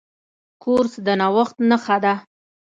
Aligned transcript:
کورس 0.63 0.93
د 1.05 1.07
نوښت 1.19 1.57
نښه 1.69 1.97
ده. 2.03 2.13